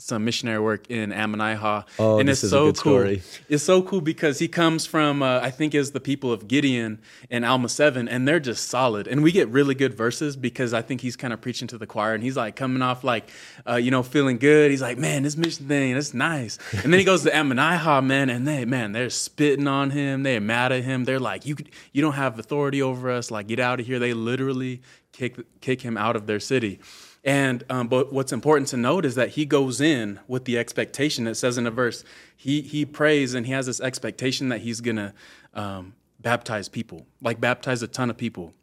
some 0.00 0.24
missionary 0.24 0.58
work 0.58 0.90
in 0.90 1.10
Ammonihah. 1.10 1.84
Oh, 1.98 2.18
and 2.18 2.28
this 2.28 2.38
it's 2.38 2.44
is 2.44 2.52
a 2.52 2.56
so 2.56 2.66
good 2.66 2.76
cool. 2.78 2.92
story. 2.92 3.22
It's 3.48 3.62
so 3.62 3.82
cool 3.82 4.00
because 4.00 4.38
he 4.38 4.48
comes 4.48 4.86
from 4.86 5.22
uh, 5.22 5.40
I 5.40 5.50
think 5.50 5.74
is 5.74 5.92
the 5.92 6.00
people 6.00 6.32
of 6.32 6.48
Gideon 6.48 7.00
and 7.30 7.44
Alma 7.44 7.68
Seven, 7.68 8.08
and 8.08 8.26
they're 8.26 8.40
just 8.40 8.68
solid. 8.68 9.06
And 9.06 9.22
we 9.22 9.32
get 9.32 9.48
really 9.48 9.74
good 9.74 9.94
verses 9.94 10.36
because 10.36 10.72
I 10.74 10.82
think 10.82 11.00
he's 11.00 11.16
kind 11.16 11.32
of 11.32 11.40
preaching 11.40 11.68
to 11.68 11.78
the 11.78 11.86
choir, 11.86 12.14
and 12.14 12.22
he's 12.22 12.36
like 12.36 12.56
coming 12.56 12.82
off 12.82 13.04
like 13.04 13.30
uh, 13.68 13.76
you 13.76 13.90
know 13.90 14.02
feeling 14.02 14.38
good. 14.38 14.70
He's 14.70 14.82
like, 14.82 14.98
man, 14.98 15.22
this 15.22 15.36
mission 15.36 15.68
thing, 15.68 15.94
that's 15.94 16.14
nice. 16.14 16.58
And 16.72 16.92
then 16.92 16.98
he 16.98 17.04
goes 17.04 17.22
to 17.22 17.30
Ammonihah, 17.30 18.04
man, 18.04 18.30
and 18.30 18.48
they 18.48 18.64
man, 18.64 18.92
they're 18.92 19.10
spitting 19.10 19.68
on 19.68 19.90
him. 19.90 20.22
They're 20.22 20.40
mad 20.40 20.72
at 20.72 20.84
him. 20.84 21.04
They're 21.04 21.20
like, 21.20 21.46
you 21.46 21.56
you 21.92 22.02
don't 22.02 22.14
have 22.14 22.38
authority 22.38 22.82
over 22.82 23.10
us. 23.10 23.30
Like, 23.30 23.48
get 23.48 23.60
out 23.60 23.80
of 23.80 23.86
here. 23.86 23.98
They 23.98 24.14
literally 24.14 24.80
kick 25.12 25.60
kick 25.60 25.82
him 25.82 25.96
out 25.96 26.16
of 26.16 26.26
their 26.26 26.40
city. 26.40 26.80
And 27.22 27.64
um, 27.68 27.88
but 27.88 28.12
what's 28.12 28.32
important 28.32 28.68
to 28.68 28.76
note 28.76 29.04
is 29.04 29.14
that 29.16 29.30
he 29.30 29.44
goes 29.44 29.80
in 29.80 30.20
with 30.26 30.46
the 30.46 30.56
expectation. 30.58 31.26
It 31.26 31.34
says 31.34 31.58
in 31.58 31.66
a 31.66 31.70
verse, 31.70 32.02
he 32.36 32.62
he 32.62 32.86
prays 32.86 33.34
and 33.34 33.46
he 33.46 33.52
has 33.52 33.66
this 33.66 33.80
expectation 33.80 34.48
that 34.48 34.62
he's 34.62 34.80
gonna 34.80 35.12
um, 35.52 35.94
baptize 36.18 36.68
people, 36.68 37.06
like 37.20 37.40
baptize 37.40 37.82
a 37.82 37.88
ton 37.88 38.08
of 38.08 38.16
people. 38.16 38.54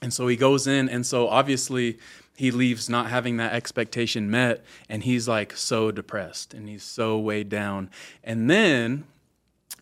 And 0.00 0.14
so 0.14 0.28
he 0.28 0.36
goes 0.36 0.68
in, 0.68 0.88
and 0.88 1.04
so 1.04 1.26
obviously 1.26 1.98
he 2.36 2.52
leaves 2.52 2.88
not 2.88 3.10
having 3.10 3.38
that 3.38 3.52
expectation 3.52 4.30
met, 4.30 4.64
and 4.88 5.02
he's 5.02 5.26
like 5.26 5.56
so 5.56 5.90
depressed 5.90 6.54
and 6.54 6.68
he's 6.68 6.84
so 6.84 7.18
weighed 7.18 7.48
down. 7.48 7.90
And 8.22 8.48
then 8.48 9.06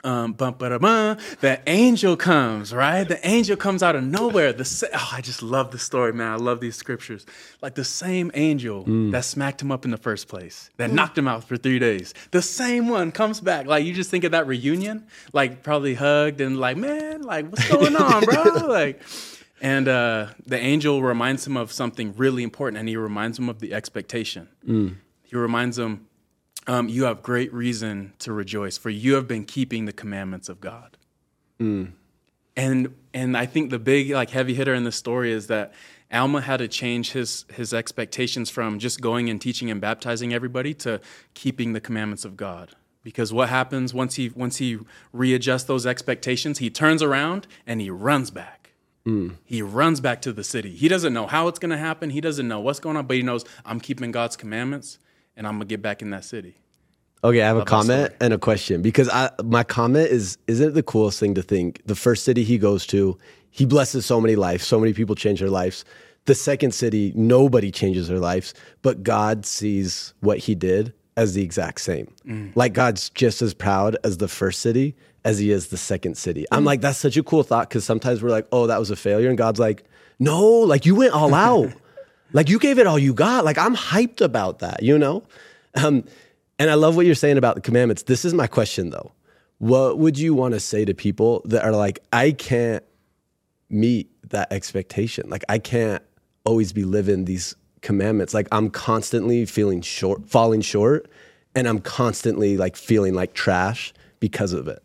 um, 0.05 0.35
bum, 0.35 0.55
ba, 0.59 0.79
bum, 0.79 1.17
the 1.41 1.61
angel 1.67 2.17
comes, 2.17 2.73
right? 2.73 3.03
The 3.09 3.19
angel 3.27 3.57
comes 3.57 3.83
out 3.83 3.97
of 3.97 4.05
nowhere. 4.05 4.53
The 4.53 4.65
sa- 4.65 4.87
oh, 4.95 5.09
I 5.13 5.21
just 5.21 5.43
love 5.43 5.73
the 5.73 5.79
story, 5.79 6.13
man. 6.13 6.31
I 6.31 6.37
love 6.37 6.61
these 6.61 6.77
scriptures. 6.77 7.27
Like 7.61 7.75
the 7.75 7.83
same 7.85 8.31
angel 8.35 8.85
that 9.11 9.25
smacked 9.25 9.61
him 9.63 9.73
up 9.73 9.85
in 9.85 9.91
the 9.91 9.97
first 9.97 10.29
place, 10.29 10.71
that 10.77 10.93
knocked 10.93 11.19
him 11.19 11.27
out 11.27 11.43
for 11.45 11.57
three 11.57 11.79
days. 11.81 12.15
The 12.31 12.43
same 12.43 12.89
one 12.89 13.11
comes 13.11 13.41
back. 13.41 13.67
Like 13.67 13.85
you 13.85 13.93
just 13.95 14.11
think 14.11 14.23
of 14.25 14.31
that 14.33 14.47
reunion, 14.47 15.07
like 15.33 15.63
probably 15.65 15.95
hugged 15.95 16.41
and 16.41 16.57
like, 16.59 16.77
man, 16.77 17.23
like 17.23 17.51
what's 17.51 17.69
going 17.69 17.97
on, 18.07 18.23
bro? 18.25 18.45
like, 18.69 19.03
and 19.61 19.89
uh, 19.89 20.27
the 20.47 20.59
angel 20.59 21.03
reminds 21.03 21.45
him 21.47 21.57
of 21.57 21.73
something 21.73 22.15
really 22.17 22.43
important, 22.45 22.79
and 22.79 22.89
he 22.89 22.97
reminds 22.97 23.39
him 23.39 23.49
of 23.49 23.59
the 23.59 23.73
expectation. 23.75 24.49
He 25.25 25.35
reminds 25.37 25.79
him 25.79 26.07
um, 26.67 26.89
you 26.89 27.05
have 27.05 27.23
great 27.23 27.53
reason 27.53 28.13
to 28.21 28.33
rejoice, 28.33 28.77
for 28.77 28.91
you 28.91 29.15
have 29.15 29.29
been 29.29 29.45
keeping 29.45 29.85
the 29.85 29.93
commandments 29.93 30.49
of 30.49 30.61
God. 30.61 30.97
And 32.57 32.95
and 33.13 33.37
I 33.37 33.47
think 33.47 33.71
the 33.71 33.79
big 33.79 34.11
like 34.11 34.31
heavy 34.31 34.55
hitter 34.55 34.75
in 34.75 34.85
this 34.85 34.97
story 34.97 35.33
is 35.33 35.47
that 35.47 35.73
Alma 36.13 36.41
had 36.41 36.59
to 36.59 36.69
change 36.69 37.13
his 37.13 37.45
his 37.53 37.75
expectations 37.75 38.51
from 38.51 38.79
just 38.79 39.01
going 39.01 39.29
and 39.29 39.41
teaching 39.41 39.71
and 39.71 39.81
baptizing 39.81 40.33
everybody 40.33 40.75
to 40.75 41.01
keeping 41.35 41.73
the 41.73 41.81
commandments 41.81 42.25
of 42.25 42.37
God. 42.37 42.75
Because 43.03 43.33
what 43.33 43.49
happens 43.49 43.95
once 43.95 44.17
he 44.17 44.31
once 44.31 44.57
he 44.57 44.79
readjusts 45.13 45.65
those 45.65 45.87
expectations, 45.87 46.59
he 46.59 46.71
turns 46.71 47.03
around 47.03 47.47
and 47.67 47.81
he 47.81 47.91
runs 47.91 48.31
back. 48.31 48.73
He 49.45 49.63
runs 49.63 50.01
back 50.01 50.21
to 50.23 50.33
the 50.33 50.43
city. 50.43 50.75
He 50.75 50.89
doesn't 50.89 51.13
know 51.13 51.29
how 51.29 51.47
it's 51.47 51.61
going 51.61 51.71
to 51.71 51.79
happen. 51.79 52.11
He 52.11 52.21
doesn't 52.21 52.49
know 52.49 52.59
what's 52.59 52.81
going 52.81 52.97
on, 52.97 53.07
but 53.07 53.17
he 53.17 53.23
knows 53.23 53.45
I'm 53.65 53.79
keeping 53.79 54.11
God's 54.11 54.37
commandments 54.37 54.99
and 55.37 55.47
I'm 55.47 55.59
to 55.59 55.65
get 55.65 55.83
back 55.83 56.03
in 56.03 56.11
that 56.11 56.25
city. 56.25 56.57
Okay, 57.25 57.43
I 57.43 57.47
have 57.47 57.57
a 57.57 57.65
comment 57.65 58.13
and 58.21 58.33
a 58.33 58.39
question 58.39 58.83
because 58.83 59.09
I 59.09 59.31
my 59.43 59.65
comment 59.65 60.11
is 60.11 60.39
isn't 60.47 60.69
it 60.69 60.73
the 60.73 60.83
coolest 60.83 61.19
thing 61.19 61.35
to 61.35 61.43
think 61.43 61.83
the 61.87 61.95
first 61.95 62.25
city 62.25 62.45
he 62.45 62.59
goes 62.59 62.87
to, 62.89 63.19
he 63.51 63.65
blesses 63.65 64.07
so 64.07 64.21
many 64.21 64.37
lives, 64.37 64.67
so 64.67 64.79
many 64.79 64.93
people 64.93 65.15
change 65.15 65.41
their 65.41 65.51
lives. 65.51 65.85
The 66.27 66.35
second 66.35 66.73
city, 66.73 67.13
nobody 67.15 67.71
changes 67.71 68.09
their 68.09 68.19
lives, 68.19 68.53
but 68.83 69.03
God 69.03 69.47
sees 69.47 70.13
what 70.21 70.39
he 70.39 70.55
did 70.55 70.93
as 71.17 71.35
the 71.35 71.43
exact 71.43 71.81
same. 71.81 72.13
Mm. 72.27 72.53
Like 72.55 72.75
God's 72.75 73.11
just 73.11 73.43
as 73.43 73.55
proud 73.55 73.97
as 74.05 74.19
the 74.19 74.29
first 74.29 74.61
city 74.61 74.95
as 75.25 75.39
he 75.39 75.51
is 75.51 75.69
the 75.69 75.77
second 75.77 76.17
city. 76.17 76.45
I'm 76.53 76.63
mm. 76.63 76.67
like 76.67 76.81
that's 76.81 76.99
such 76.99 77.17
a 77.17 77.23
cool 77.23 77.43
thought 77.43 77.71
cuz 77.71 77.85
sometimes 77.85 78.23
we're 78.23 78.31
like, 78.31 78.47
"Oh, 78.53 78.67
that 78.67 78.79
was 78.79 78.91
a 78.91 78.97
failure." 78.97 79.29
And 79.29 79.39
God's 79.39 79.59
like, 79.59 79.85
"No, 80.19 80.45
like 80.45 80.87
you 80.87 80.95
went 80.95 81.13
all 81.13 81.35
out." 81.35 81.73
like 82.33 82.49
you 82.49 82.59
gave 82.59 82.79
it 82.79 82.87
all 82.87 82.99
you 82.99 83.15
got. 83.15 83.45
Like 83.45 83.59
I'm 83.59 83.77
hyped 83.77 84.21
about 84.21 84.61
that, 84.61 84.83
you 84.83 84.99
know? 84.99 85.23
Um, 85.75 86.05
and 86.59 86.71
I 86.71 86.75
love 86.75 86.97
what 86.97 87.07
you're 87.07 87.15
saying 87.15 87.39
about 87.39 87.55
the 87.55 87.61
commandments. 87.61 88.05
This 88.05 88.25
is 88.25 88.35
my 88.35 88.47
question 88.47 88.91
though. 88.91 89.13
What 89.59 89.99
would 89.99 90.19
you 90.19 90.35
want 90.35 90.55
to 90.55 90.61
say 90.61 90.85
to 90.85 90.95
people 90.95 91.43
that 91.47 91.65
are 91.65 91.73
like, 91.73 92.01
I 92.13 92.33
can't 92.33 92.85
meet 93.71 94.11
that 94.31 94.53
expectation? 94.53 95.29
Like 95.29 95.45
I 95.49 95.59
can't 95.59 96.03
always 96.45 96.73
be 96.73 96.85
living 96.85 97.25
these 97.25 97.55
commandments. 97.81 98.35
Like 98.35 98.49
I'm 98.53 98.71
constantly 98.71 99.47
feeling 99.47 99.81
short, 99.81 100.29
falling 100.29 100.61
short, 100.61 101.11
and 101.55 101.67
I'm 101.67 101.79
constantly 101.79 102.57
like 102.57 102.77
feeling 102.77 103.15
like 103.15 103.35
trash 103.35 103.93
because 104.21 104.53
of 104.53 104.69
it. 104.69 104.83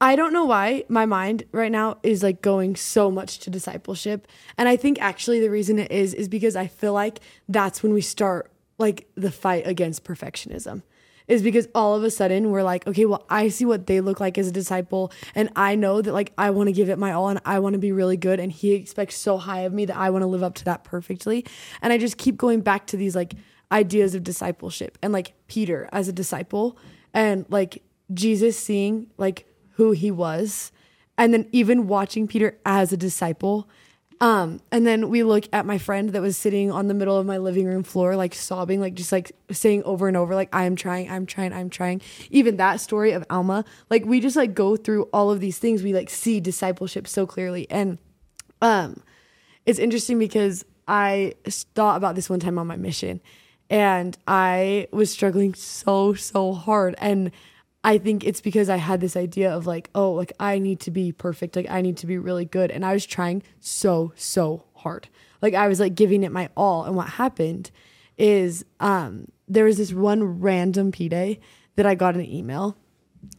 I 0.00 0.16
don't 0.16 0.32
know 0.32 0.46
why 0.46 0.84
my 0.88 1.04
mind 1.04 1.44
right 1.52 1.70
now 1.70 1.98
is 2.02 2.22
like 2.22 2.40
going 2.40 2.74
so 2.74 3.10
much 3.10 3.38
to 3.40 3.50
discipleship. 3.50 4.26
And 4.56 4.68
I 4.68 4.76
think 4.76 5.00
actually 5.00 5.40
the 5.40 5.50
reason 5.50 5.78
it 5.78 5.92
is 5.92 6.14
is 6.14 6.28
because 6.28 6.56
I 6.56 6.68
feel 6.68 6.94
like 6.94 7.20
that's 7.48 7.82
when 7.82 7.92
we 7.92 8.00
start 8.00 8.50
like 8.78 9.08
the 9.14 9.30
fight 9.30 9.66
against 9.66 10.04
perfectionism. 10.04 10.82
Is 11.28 11.42
because 11.42 11.68
all 11.76 11.94
of 11.94 12.02
a 12.02 12.10
sudden 12.10 12.50
we're 12.50 12.64
like, 12.64 12.88
okay, 12.88 13.04
well, 13.04 13.24
I 13.30 13.50
see 13.50 13.64
what 13.64 13.86
they 13.86 14.00
look 14.00 14.18
like 14.18 14.36
as 14.36 14.48
a 14.48 14.50
disciple, 14.50 15.12
and 15.32 15.48
I 15.54 15.76
know 15.76 16.02
that 16.02 16.12
like 16.12 16.32
I 16.36 16.50
want 16.50 16.66
to 16.66 16.72
give 16.72 16.88
it 16.88 16.98
my 16.98 17.12
all 17.12 17.28
and 17.28 17.40
I 17.44 17.60
want 17.60 17.74
to 17.74 17.78
be 17.78 17.92
really 17.92 18.16
good, 18.16 18.40
and 18.40 18.50
he 18.50 18.72
expects 18.72 19.16
so 19.16 19.38
high 19.38 19.60
of 19.60 19.72
me 19.72 19.84
that 19.84 19.96
I 19.96 20.10
want 20.10 20.22
to 20.22 20.26
live 20.26 20.42
up 20.42 20.56
to 20.56 20.64
that 20.64 20.82
perfectly. 20.82 21.46
And 21.82 21.92
I 21.92 21.98
just 21.98 22.18
keep 22.18 22.36
going 22.36 22.62
back 22.62 22.88
to 22.88 22.96
these 22.96 23.14
like 23.14 23.34
ideas 23.70 24.16
of 24.16 24.24
discipleship 24.24 24.98
and 25.02 25.12
like 25.12 25.34
Peter 25.46 25.88
as 25.92 26.08
a 26.08 26.12
disciple 26.12 26.76
and 27.14 27.46
like 27.48 27.84
Jesus 28.12 28.58
seeing 28.58 29.06
like 29.16 29.46
who 29.80 29.92
he 29.92 30.10
was 30.10 30.72
and 31.16 31.32
then 31.32 31.48
even 31.52 31.88
watching 31.88 32.28
Peter 32.28 32.58
as 32.66 32.92
a 32.92 32.98
disciple. 32.98 33.66
Um 34.20 34.60
and 34.70 34.86
then 34.86 35.08
we 35.08 35.22
look 35.22 35.44
at 35.54 35.64
my 35.64 35.78
friend 35.78 36.10
that 36.10 36.20
was 36.20 36.36
sitting 36.36 36.70
on 36.70 36.86
the 36.86 36.92
middle 36.92 37.16
of 37.16 37.24
my 37.24 37.38
living 37.38 37.64
room 37.64 37.82
floor 37.82 38.14
like 38.14 38.34
sobbing 38.34 38.78
like 38.78 38.92
just 38.92 39.10
like 39.10 39.32
saying 39.50 39.82
over 39.84 40.06
and 40.06 40.18
over 40.18 40.34
like 40.34 40.50
I'm 40.54 40.76
trying 40.76 41.10
I'm 41.10 41.24
trying 41.24 41.54
I'm 41.54 41.70
trying. 41.70 42.02
Even 42.28 42.58
that 42.58 42.82
story 42.82 43.12
of 43.12 43.24
Alma 43.30 43.64
like 43.88 44.04
we 44.04 44.20
just 44.20 44.36
like 44.36 44.52
go 44.52 44.76
through 44.76 45.04
all 45.14 45.30
of 45.30 45.40
these 45.40 45.56
things. 45.56 45.82
We 45.82 45.94
like 45.94 46.10
see 46.10 46.40
discipleship 46.40 47.08
so 47.08 47.26
clearly. 47.26 47.66
And 47.70 47.96
um 48.60 49.02
it's 49.64 49.78
interesting 49.78 50.18
because 50.18 50.66
I 50.86 51.36
thought 51.74 51.96
about 51.96 52.16
this 52.16 52.28
one 52.28 52.40
time 52.40 52.58
on 52.58 52.66
my 52.66 52.76
mission 52.76 53.22
and 53.70 54.18
I 54.26 54.88
was 54.92 55.10
struggling 55.10 55.54
so, 55.54 56.12
so 56.12 56.52
hard. 56.52 56.96
And 56.98 57.30
I 57.82 57.98
think 57.98 58.24
it's 58.24 58.40
because 58.40 58.68
I 58.68 58.76
had 58.76 59.00
this 59.00 59.16
idea 59.16 59.50
of 59.54 59.66
like, 59.66 59.88
oh, 59.94 60.12
like 60.12 60.32
I 60.38 60.58
need 60.58 60.80
to 60.80 60.90
be 60.90 61.12
perfect. 61.12 61.56
Like 61.56 61.70
I 61.70 61.80
need 61.80 61.96
to 61.98 62.06
be 62.06 62.18
really 62.18 62.44
good. 62.44 62.70
And 62.70 62.84
I 62.84 62.92
was 62.92 63.06
trying 63.06 63.42
so, 63.60 64.12
so 64.16 64.64
hard. 64.74 65.08
Like 65.40 65.54
I 65.54 65.68
was 65.68 65.80
like 65.80 65.94
giving 65.94 66.22
it 66.22 66.32
my 66.32 66.50
all. 66.56 66.84
And 66.84 66.94
what 66.94 67.08
happened 67.08 67.70
is 68.18 68.64
um, 68.80 69.28
there 69.48 69.64
was 69.64 69.78
this 69.78 69.92
one 69.92 70.40
random 70.40 70.92
P 70.92 71.08
day 71.08 71.40
that 71.76 71.86
I 71.86 71.94
got 71.94 72.16
an 72.16 72.26
email 72.26 72.76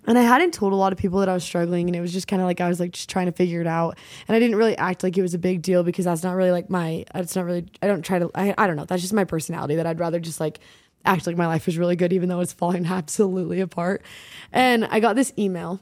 and 0.08 0.18
I 0.18 0.24
hadn't 0.24 0.54
told 0.54 0.74
a 0.74 0.76
lot 0.76 0.92
of 0.92 1.00
people 1.00 1.20
that 1.20 1.30
I 1.30 1.34
was 1.34 1.44
struggling, 1.44 1.88
and 1.88 1.96
it 1.96 2.02
was 2.02 2.14
just 2.14 2.28
kind 2.28 2.42
of 2.42 2.48
like 2.48 2.60
I 2.60 2.68
was 2.68 2.80
like 2.80 2.92
just 2.92 3.10
trying 3.10 3.28
to 3.28 3.32
figure 3.32 3.62
it 3.62 3.68
out, 3.68 3.98
and 4.28 4.36
I 4.36 4.40
didn't 4.40 4.56
really 4.56 4.78
act 4.78 5.04
like 5.04 5.18
it 5.18 5.22
was 5.22 5.34
a 5.34 5.40
big 5.40 5.62
deal 5.62 5.84
because 5.84 6.06
that's 6.06 6.24
not 6.24 6.36
really 6.36 6.52
like 6.52 6.70
my. 6.70 7.06
It's 7.14 7.36
not 7.36 7.46
really. 7.46 7.66
I 7.82 7.88
don't 7.88 8.02
try 8.02 8.20
to. 8.20 8.30
I, 8.34 8.54
I 8.58 8.68
don't 8.68 8.76
know. 8.76 8.86
That's 8.86 9.02
just 9.02 9.14
my 9.14 9.24
personality. 9.24 9.76
That 9.76 9.86
I'd 9.86 10.00
rather 10.00 10.20
just 10.20 10.40
like 10.40 10.60
act 11.06 11.28
like 11.28 11.38
my 11.38 11.48
life 11.48 11.68
is 11.68 11.78
really 11.78 11.96
good, 11.96 12.14
even 12.14 12.30
though 12.30 12.40
it's 12.40 12.54
falling 12.54 12.86
absolutely 12.88 13.60
apart. 13.62 14.04
And 14.52 14.86
I 14.86 15.00
got 15.00 15.16
this 15.16 15.34
email, 15.38 15.80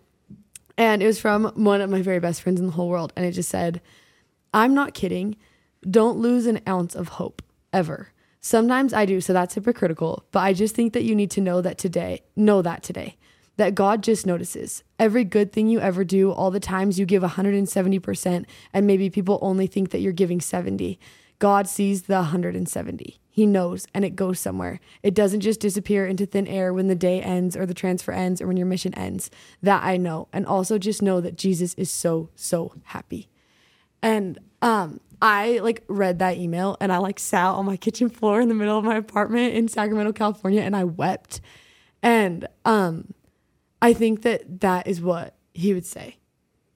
and 0.78 1.02
it 1.02 1.06
was 1.08 1.20
from 1.20 1.46
one 1.56 1.82
of 1.82 1.90
my 1.90 2.02
very 2.02 2.20
best 2.20 2.42
friends 2.42 2.60
in 2.60 2.68
the 2.68 2.74
whole 2.74 2.90
world, 2.90 3.14
and 3.16 3.26
it 3.26 3.32
just 3.32 3.50
said, 3.50 3.82
"I'm 4.54 4.74
not 4.74 4.94
kidding. 4.94 5.36
Don't 5.90 6.18
lose 6.18 6.46
an 6.46 6.62
ounce 6.68 6.96
of 6.96 7.10
hope 7.10 7.42
ever." 7.72 8.10
Sometimes 8.42 8.94
I 8.94 9.06
do, 9.06 9.20
so 9.20 9.34
that's 9.34 9.56
hypocritical, 9.56 10.24
but 10.32 10.40
I 10.40 10.54
just 10.54 10.74
think 10.74 10.94
that 10.94 11.04
you 11.04 11.14
need 11.14 11.30
to 11.32 11.42
know 11.42 11.62
that 11.62 11.78
today, 11.78 12.24
know 12.38 12.62
that 12.62 12.84
today 12.84 13.18
that 13.60 13.76
God 13.76 14.02
just 14.02 14.26
notices. 14.26 14.84
Every 14.98 15.26
good 15.26 15.52
thing 15.52 15.68
you 15.68 15.82
ever 15.82 16.06
do, 16.06 16.32
all 16.32 16.50
the 16.50 16.62
times 16.62 16.98
you 16.98 17.06
give 17.06 17.24
170%, 17.24 18.46
and 18.74 18.88
maybe 18.88 19.10
people 19.10 19.38
only 19.42 19.68
think 19.68 19.90
that 19.90 20.00
you're 20.00 20.14
giving 20.14 20.40
70. 20.40 20.98
God 21.40 21.68
sees 21.68 22.04
the 22.04 22.16
170. 22.16 23.20
He 23.40 23.46
knows, 23.46 23.88
and 23.94 24.04
it 24.04 24.18
goes 24.18 24.38
somewhere. 24.38 24.82
It 25.02 25.14
doesn't 25.14 25.40
just 25.40 25.62
disappear 25.62 26.06
into 26.06 26.26
thin 26.26 26.46
air 26.46 26.74
when 26.74 26.88
the 26.88 26.94
day 26.94 27.22
ends 27.22 27.56
or 27.56 27.66
the 27.66 27.74
transfer 27.74 28.12
ends 28.12 28.42
or 28.42 28.48
when 28.48 28.58
your 28.58 28.66
mission 28.66 28.94
ends. 28.96 29.32
That 29.64 29.82
I 29.82 29.96
know. 29.96 30.28
And 30.34 30.46
also 30.46 30.78
just 30.78 31.02
know 31.02 31.22
that 31.22 31.38
Jesus 31.38 31.74
is 31.76 31.90
so, 31.90 32.32
so 32.36 32.74
happy. 32.84 33.30
And 34.02 34.40
um, 34.62 35.00
I 35.22 35.60
like 35.60 35.86
read 35.88 36.20
that 36.20 36.36
email 36.36 36.76
and 36.82 36.92
I 36.92 36.98
like 36.98 37.18
sat 37.18 37.52
on 37.52 37.66
my 37.66 37.78
kitchen 37.78 38.10
floor 38.10 38.42
in 38.42 38.50
the 38.50 38.56
middle 38.56 38.78
of 38.78 38.84
my 38.84 38.98
apartment 38.98 39.54
in 39.54 39.70
Sacramento, 39.70 40.12
California, 40.12 40.60
and 40.60 40.76
I 40.76 40.84
wept. 40.84 41.40
And 42.04 42.46
um, 42.66 43.14
I 43.82 43.94
think 43.94 44.24
that 44.24 44.60
that 44.60 44.86
is 44.86 45.00
what 45.00 45.38
he 45.54 45.74
would 45.74 45.86
say 45.86 46.18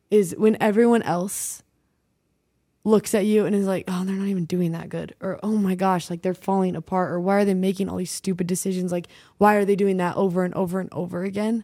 is 0.10 0.34
when 0.38 0.56
everyone 0.62 1.02
else 1.02 1.62
looks 2.84 3.16
at 3.16 3.26
you 3.26 3.46
and 3.46 3.56
is 3.56 3.66
like, 3.66 3.86
oh, 3.88 4.04
they're 4.04 4.16
not 4.16 4.28
even 4.28 4.46
doing 4.46 4.74
that 4.74 4.90
good. 4.90 5.16
Or, 5.22 5.40
oh 5.42 5.58
my 5.58 5.76
gosh, 5.76 6.10
like 6.10 6.22
they're 6.22 6.34
falling 6.34 6.76
apart. 6.76 7.12
Or 7.12 7.20
why 7.20 7.38
are 7.38 7.46
they 7.46 7.54
making 7.54 7.90
all 7.90 7.98
these 7.98 8.12
stupid 8.12 8.48
decisions? 8.48 8.92
Like, 8.92 9.08
why 9.38 9.56
are 9.56 9.66
they 9.66 9.76
doing 9.76 9.98
that 9.98 10.18
over 10.18 10.44
and 10.44 10.54
over 10.54 10.80
and 10.80 10.92
over 10.92 11.24
again? 11.24 11.64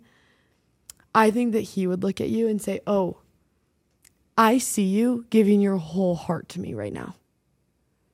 I 1.14 1.32
think 1.32 1.54
that 1.54 1.62
he 1.62 1.88
would 1.88 2.04
look 2.04 2.22
at 2.22 2.30
you 2.30 2.48
and 2.48 2.62
say, 2.62 2.80
oh, 2.88 3.18
I 4.38 4.58
see 4.58 4.84
you 4.84 5.26
giving 5.30 5.60
your 5.60 5.78
whole 5.78 6.16
heart 6.16 6.48
to 6.50 6.62
me 6.62 6.74
right 6.74 6.94
now. 6.94 7.16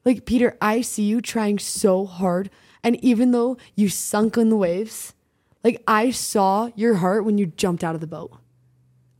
Like, 0.03 0.25
Peter, 0.25 0.57
I 0.61 0.81
see 0.81 1.03
you 1.03 1.21
trying 1.21 1.59
so 1.59 2.05
hard. 2.05 2.49
And 2.83 3.03
even 3.03 3.31
though 3.31 3.57
you 3.75 3.89
sunk 3.89 4.37
in 4.37 4.49
the 4.49 4.57
waves, 4.57 5.13
like 5.63 5.81
I 5.87 6.11
saw 6.11 6.69
your 6.75 6.95
heart 6.95 7.25
when 7.25 7.37
you 7.37 7.47
jumped 7.47 7.83
out 7.83 7.95
of 7.95 8.01
the 8.01 8.07
boat. 8.07 8.31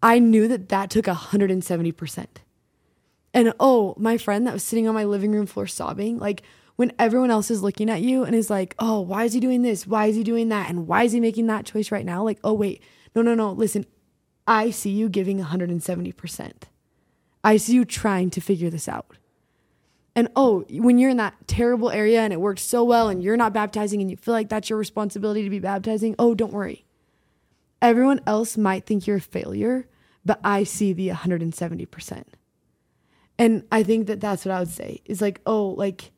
I 0.01 0.19
knew 0.19 0.47
that 0.47 0.69
that 0.69 0.91
took 0.91 1.05
170%. 1.05 2.27
And 3.35 3.53
oh, 3.59 3.93
my 3.97 4.17
friend 4.17 4.47
that 4.47 4.53
was 4.53 4.63
sitting 4.63 4.87
on 4.87 4.95
my 4.95 5.03
living 5.03 5.33
room 5.33 5.45
floor 5.45 5.67
sobbing, 5.67 6.19
like 6.19 6.41
when 6.77 6.93
everyone 6.97 7.29
else 7.29 7.51
is 7.51 7.61
looking 7.61 7.89
at 7.89 8.01
you 8.01 8.23
and 8.23 8.33
is 8.33 8.49
like, 8.49 8.75
oh, 8.79 9.01
why 9.01 9.25
is 9.25 9.33
he 9.33 9.41
doing 9.41 9.61
this? 9.61 9.85
Why 9.85 10.05
is 10.05 10.15
he 10.15 10.23
doing 10.23 10.47
that? 10.49 10.69
And 10.69 10.87
why 10.87 11.03
is 11.03 11.11
he 11.11 11.19
making 11.19 11.47
that 11.47 11.65
choice 11.65 11.91
right 11.91 12.05
now? 12.05 12.23
Like, 12.23 12.39
oh, 12.45 12.53
wait, 12.53 12.81
no, 13.13 13.21
no, 13.21 13.35
no. 13.35 13.51
Listen, 13.51 13.85
I 14.47 14.69
see 14.69 14.89
you 14.89 15.09
giving 15.09 15.39
170%. 15.43 16.51
I 17.43 17.57
see 17.57 17.73
you 17.73 17.83
trying 17.83 18.29
to 18.31 18.41
figure 18.41 18.69
this 18.69 18.87
out. 18.87 19.17
And 20.15 20.29
oh, 20.37 20.63
when 20.69 20.97
you're 20.97 21.09
in 21.09 21.17
that 21.17 21.35
terrible 21.45 21.89
area 21.89 22.21
and 22.21 22.31
it 22.31 22.39
works 22.39 22.61
so 22.61 22.85
well 22.85 23.09
and 23.09 23.21
you're 23.21 23.35
not 23.35 23.51
baptizing 23.51 23.99
and 23.99 24.09
you 24.09 24.15
feel 24.15 24.33
like 24.33 24.47
that's 24.47 24.69
your 24.69 24.79
responsibility 24.79 25.43
to 25.43 25.49
be 25.49 25.59
baptizing, 25.59 26.15
oh, 26.17 26.35
don't 26.35 26.53
worry. 26.53 26.85
Everyone 27.81 28.21
else 28.25 28.57
might 28.57 28.85
think 28.85 29.05
you're 29.05 29.17
a 29.17 29.21
failure, 29.21 29.89
but 30.23 30.39
I 30.41 30.63
see 30.63 30.93
the 30.93 31.09
170%. 31.09 32.23
And 33.37 33.63
I 33.71 33.83
think 33.83 34.07
that 34.07 34.21
that's 34.21 34.45
what 34.45 34.53
I 34.53 34.59
would 34.59 34.69
say 34.69 35.01
is 35.05 35.21
like, 35.21 35.41
oh, 35.45 35.69
like 35.69 36.11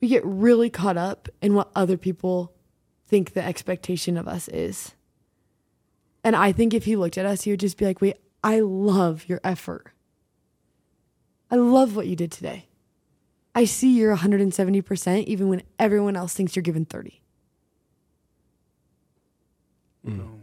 we 0.00 0.08
get 0.08 0.24
really 0.24 0.70
caught 0.70 0.96
up 0.96 1.28
in 1.42 1.54
what 1.54 1.70
other 1.74 1.96
people 1.96 2.54
think 3.06 3.32
the 3.32 3.44
expectation 3.44 4.16
of 4.16 4.26
us 4.26 4.48
is. 4.48 4.94
And 6.24 6.34
I 6.34 6.52
think 6.52 6.72
if 6.72 6.84
he 6.84 6.96
looked 6.96 7.18
at 7.18 7.26
us, 7.26 7.42
he 7.42 7.50
would 7.50 7.60
just 7.60 7.76
be 7.76 7.84
like, 7.84 8.00
wait, 8.00 8.16
I 8.42 8.60
love 8.60 9.24
your 9.28 9.40
effort. 9.44 9.92
I 11.50 11.56
love 11.56 11.96
what 11.96 12.06
you 12.06 12.16
did 12.16 12.30
today. 12.30 12.68
I 13.54 13.64
see 13.64 13.96
you're 13.96 14.16
170% 14.16 15.24
even 15.24 15.48
when 15.48 15.62
everyone 15.78 16.16
else 16.16 16.34
thinks 16.34 16.54
you're 16.54 16.62
giving 16.62 16.84
30. 16.84 17.20
Mm. 20.06 20.39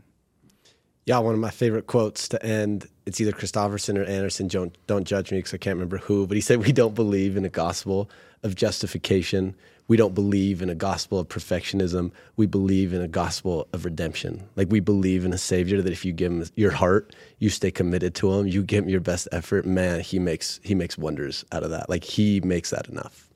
Yeah, 1.08 1.18
one 1.20 1.34
of 1.34 1.40
my 1.40 1.50
favorite 1.50 1.88
quotes 1.88 2.28
to 2.30 2.46
end. 2.46 2.88
It's 3.08 3.20
either 3.20 3.32
Christofferson 3.32 3.98
or 3.98 4.04
Anderson. 4.04 4.48
Don't 4.48 4.78
don't 4.86 5.06
judge 5.06 5.32
me 5.32 5.40
because 5.40 5.56
I 5.56 5.58
can't 5.58 5.76
remember 5.76 5.98
who, 5.98 6.28
but 6.28 6.38
he 6.38 6.42
said 6.42 6.64
we 6.64 6.72
don't 6.72 6.94
believe 6.94 7.36
in 7.36 7.46
a 7.46 7.50
gospel 7.50 8.10
of 8.44 8.54
justification 8.54 9.56
we 9.88 9.96
don't 9.96 10.14
believe 10.14 10.62
in 10.62 10.70
a 10.70 10.76
gospel 10.76 11.20
of 11.20 11.30
perfectionism. 11.30 12.12
We 12.36 12.46
believe 12.46 12.94
in 12.94 13.02
a 13.02 13.08
gospel 13.08 13.68
of 13.72 13.86
redemption. 13.86 14.48
Like 14.56 14.70
we 14.70 14.82
believe 14.82 15.24
in 15.24 15.34
a 15.34 15.38
savior 15.38 15.82
that 15.82 15.92
if 15.92 16.04
you 16.04 16.12
give 16.12 16.32
him 16.32 16.46
your 16.56 16.72
heart, 16.72 17.16
you 17.40 17.50
stay 17.50 17.72
committed 17.72 18.14
to 18.16 18.34
him, 18.34 18.48
you 18.48 18.64
give 18.64 18.84
him 18.84 18.90
your 18.90 19.00
best 19.00 19.28
effort, 19.32 19.66
man, 19.66 20.02
he 20.02 20.20
makes 20.20 20.60
he 20.64 20.76
makes 20.76 20.98
wonders 20.98 21.46
out 21.52 21.64
of 21.64 21.70
that. 21.70 21.90
Like 21.90 22.04
he 22.04 22.42
makes 22.42 22.70
that 22.72 22.90
enough. 22.90 23.30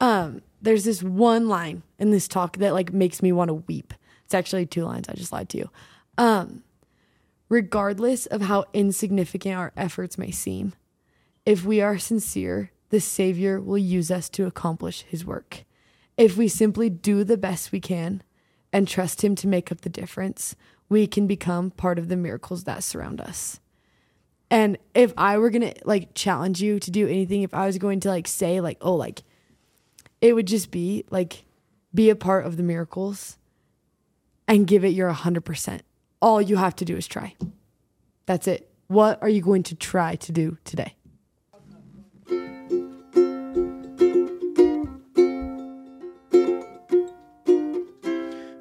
Um, 0.00 0.42
there's 0.62 0.84
this 0.84 1.02
one 1.02 1.48
line 1.48 1.82
in 1.98 2.10
this 2.10 2.28
talk 2.28 2.58
that 2.58 2.74
like 2.74 2.92
makes 2.92 3.22
me 3.22 3.32
want 3.32 3.48
to 3.48 3.54
weep. 3.54 3.94
It's 4.26 4.34
actually 4.34 4.66
two 4.66 4.84
lines. 4.84 5.08
I 5.08 5.14
just 5.14 5.32
lied 5.32 5.48
to 5.50 5.58
you. 5.58 5.70
Um, 6.18 6.64
regardless 7.48 8.26
of 8.26 8.42
how 8.42 8.66
insignificant 8.74 9.56
our 9.56 9.72
efforts 9.76 10.18
may 10.18 10.30
seem, 10.30 10.74
if 11.46 11.64
we 11.64 11.80
are 11.80 11.96
sincere 11.96 12.70
the 12.90 13.00
Savior 13.00 13.60
will 13.60 13.78
use 13.78 14.10
us 14.10 14.28
to 14.30 14.46
accomplish 14.46 15.02
his 15.02 15.24
work. 15.24 15.64
If 16.16 16.36
we 16.36 16.48
simply 16.48 16.90
do 16.90 17.22
the 17.22 17.36
best 17.36 17.70
we 17.70 17.80
can 17.80 18.22
and 18.72 18.88
trust 18.88 19.22
him 19.22 19.34
to 19.36 19.48
make 19.48 19.70
up 19.70 19.82
the 19.82 19.88
difference, 19.88 20.56
we 20.88 21.06
can 21.06 21.26
become 21.26 21.70
part 21.70 21.98
of 21.98 22.08
the 22.08 22.16
miracles 22.16 22.64
that 22.64 22.82
surround 22.82 23.20
us. 23.20 23.60
And 24.50 24.78
if 24.94 25.12
I 25.16 25.36
were 25.36 25.50
going 25.50 25.72
to 25.72 25.74
like 25.84 26.14
challenge 26.14 26.62
you 26.62 26.80
to 26.80 26.90
do 26.90 27.06
anything, 27.06 27.42
if 27.42 27.52
I 27.52 27.66
was 27.66 27.78
going 27.78 28.00
to 28.00 28.08
like 28.08 28.26
say 28.26 28.60
like, 28.60 28.78
oh, 28.80 28.94
like 28.94 29.22
it 30.20 30.34
would 30.34 30.46
just 30.46 30.70
be 30.70 31.04
like 31.10 31.44
be 31.94 32.10
a 32.10 32.16
part 32.16 32.46
of 32.46 32.56
the 32.56 32.62
miracles 32.62 33.36
and 34.46 34.66
give 34.66 34.84
it 34.84 34.88
your 34.88 35.12
100%. 35.12 35.80
All 36.20 36.42
you 36.42 36.56
have 36.56 36.74
to 36.76 36.84
do 36.84 36.96
is 36.96 37.06
try. 37.06 37.36
That's 38.26 38.48
it. 38.48 38.68
What 38.88 39.22
are 39.22 39.28
you 39.28 39.40
going 39.40 39.62
to 39.64 39.76
try 39.76 40.16
to 40.16 40.32
do 40.32 40.58
today? 40.64 40.94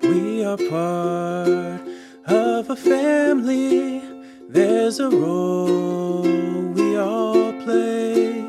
We 0.03 0.43
are 0.45 0.57
part 0.69 1.81
of 2.27 2.69
a 2.69 2.75
family. 2.75 4.03
There's 4.49 4.99
a 4.99 5.09
role 5.09 6.21
we 6.21 6.95
all 6.97 7.53
play. 7.63 8.47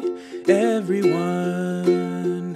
Everyone 0.49 1.87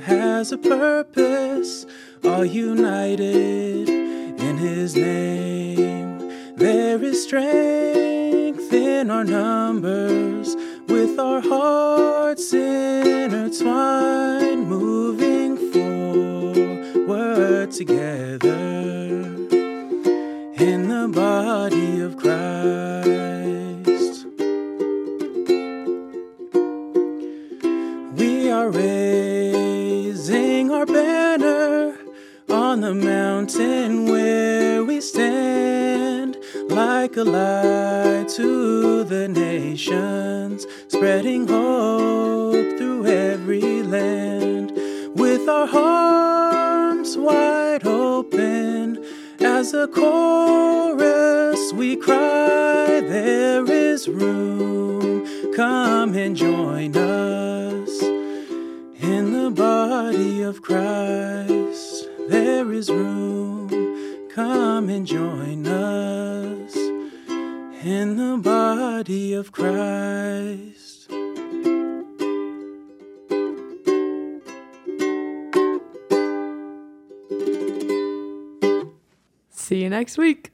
has 0.01 0.53
a 0.53 0.59
purpose, 0.59 1.87
all 2.23 2.45
united 2.45 3.89
in 3.89 4.59
His 4.59 4.95
name. 4.95 5.52
There 6.93 7.05
is 7.05 7.23
strength 7.23 8.71
in 8.71 9.11
our 9.11 9.25
numbers, 9.25 10.55
with 10.89 11.19
our 11.19 11.41
hearts 11.41 12.53
intertwined, 12.53 13.49
moving 14.69 15.57
forward 15.73 17.71
together 17.71 18.51
in 20.59 20.89
the 20.89 21.09
body 21.11 22.03
of 22.03 22.19
Christ. 22.19 22.92
A 37.23 37.25
light 37.25 38.29
to 38.29 39.05
the 39.05 39.29
nations 39.29 40.67
spreading 40.89 41.47
hope 41.47 42.79
through 42.79 43.07
every 43.07 43.83
land 43.83 44.73
with 45.15 45.49
our 45.49 45.69
arms 45.69 47.17
wide 47.17 47.87
open. 47.87 49.05
As 49.39 49.73
a 49.73 49.87
chorus, 49.87 51.73
we 51.75 51.97
cry, 51.97 53.01
There 53.01 53.71
is 53.71 54.09
room. 54.09 55.55
Come 55.55 56.15
and 56.15 56.37
join 56.37 56.97
us 56.97 58.03
in 59.01 59.33
the 59.33 59.51
body 59.51 60.43
of 60.43 60.63
Christ. 60.63 62.09
There 62.29 62.73
is 62.73 62.91
room. 62.91 63.69
Come 64.35 64.89
and 64.89 65.07
join 65.07 65.67
us 65.67 66.12
in 67.85 68.17
the 68.17 68.37
body 68.37 69.35
of 69.35 69.51
Christ. 69.51 71.11
See 79.51 79.83
you 79.83 79.91
next 79.91 80.17
week. 80.17 80.52